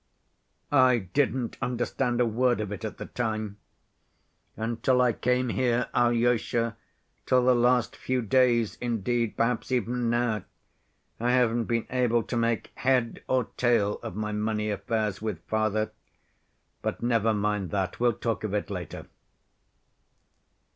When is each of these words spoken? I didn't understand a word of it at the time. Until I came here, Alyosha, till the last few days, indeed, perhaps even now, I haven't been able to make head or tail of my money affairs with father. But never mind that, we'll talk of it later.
I 0.71 0.97
didn't 1.13 1.57
understand 1.61 2.19
a 2.19 2.25
word 2.25 2.59
of 2.59 2.71
it 2.71 2.83
at 2.83 2.97
the 2.97 3.05
time. 3.05 3.59
Until 4.57 4.99
I 4.99 5.13
came 5.13 5.49
here, 5.49 5.89
Alyosha, 5.93 6.75
till 7.27 7.45
the 7.45 7.53
last 7.53 7.95
few 7.95 8.23
days, 8.23 8.77
indeed, 8.81 9.37
perhaps 9.37 9.71
even 9.71 10.09
now, 10.09 10.43
I 11.19 11.33
haven't 11.33 11.65
been 11.65 11.85
able 11.91 12.23
to 12.23 12.35
make 12.35 12.71
head 12.73 13.21
or 13.27 13.49
tail 13.57 13.99
of 14.01 14.15
my 14.15 14.31
money 14.31 14.71
affairs 14.71 15.21
with 15.21 15.39
father. 15.45 15.91
But 16.81 17.03
never 17.03 17.31
mind 17.31 17.69
that, 17.69 17.99
we'll 17.99 18.13
talk 18.13 18.43
of 18.43 18.55
it 18.55 18.71
later. 18.71 19.05